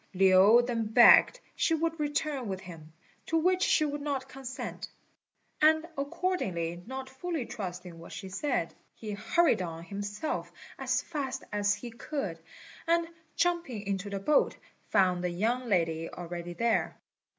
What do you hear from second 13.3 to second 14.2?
jumping into the